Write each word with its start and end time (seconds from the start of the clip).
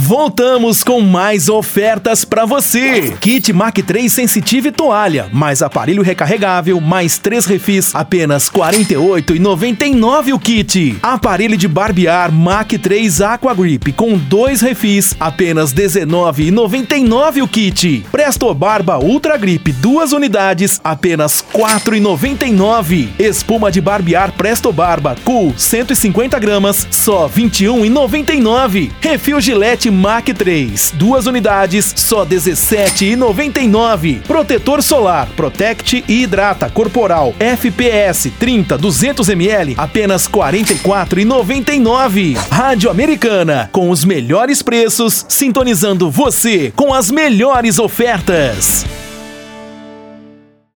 Voltamos 0.00 0.84
com 0.84 1.00
mais 1.00 1.48
ofertas 1.48 2.24
para 2.24 2.46
você. 2.46 3.16
Kit 3.20 3.52
Mac 3.52 3.78
3 3.78 4.10
Sensitive 4.10 4.70
Toalha, 4.70 5.28
mais 5.32 5.60
aparelho 5.60 6.04
recarregável, 6.04 6.80
mais 6.80 7.18
três 7.18 7.44
refis, 7.44 7.92
apenas 7.96 8.46
R$ 8.46 8.60
48,99 8.60 10.32
o 10.32 10.38
kit. 10.38 10.96
Aparelho 11.02 11.56
de 11.56 11.66
barbear 11.66 12.30
Mac 12.30 12.70
3 12.80 13.20
Aqua 13.22 13.52
Grip 13.52 13.92
com 13.92 14.16
dois 14.16 14.60
refis, 14.60 15.16
apenas 15.18 15.72
R$ 15.72 15.82
19,99 15.82 17.42
o 17.42 17.48
kit. 17.48 18.06
Presto 18.12 18.54
Barba 18.54 18.98
Ultra 18.98 19.36
Grip, 19.36 19.72
duas 19.72 20.12
unidades, 20.12 20.80
apenas 20.84 21.44
R$ 21.52 21.60
4,99. 21.60 23.08
Espuma 23.18 23.72
de 23.72 23.80
barbear 23.80 24.30
Presto 24.30 24.72
Barba 24.72 25.16
Cool 25.24 25.52
150 25.56 26.38
gramas, 26.38 26.86
só 26.88 27.26
R$ 27.26 27.42
21,99. 27.42 28.92
Refil 29.00 29.40
Gillette 29.40 29.87
Mac 29.90 30.28
3, 30.28 30.94
duas 30.96 31.26
unidades, 31.26 31.92
só 31.96 32.22
R$ 32.22 32.30
17,99. 32.30 34.22
Protetor 34.22 34.82
solar 34.82 35.28
Protect 35.36 36.04
e 36.08 36.22
Hidrata 36.22 36.70
Corporal 36.70 37.34
FPS 37.38 38.30
30 38.38 38.78
200 38.78 39.28
ml, 39.28 39.74
apenas 39.76 40.26
R$ 40.26 40.32
44,99. 40.32 42.36
Rádio 42.50 42.90
Americana, 42.90 43.68
com 43.72 43.90
os 43.90 44.04
melhores 44.04 44.62
preços, 44.62 45.24
sintonizando 45.28 46.10
você 46.10 46.72
com 46.74 46.92
as 46.92 47.10
melhores 47.10 47.78
ofertas. 47.78 48.84